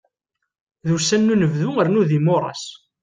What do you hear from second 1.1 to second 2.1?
n unebdu rnu